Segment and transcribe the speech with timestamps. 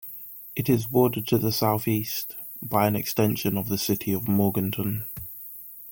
[0.55, 5.05] It is bordered to the southeast by an extension of the city of Morganton.